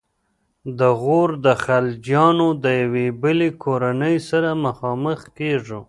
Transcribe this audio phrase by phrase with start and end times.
[0.79, 5.79] د غور د خلجیانو د یوې بلې کورنۍ سره مخامخ کیږو.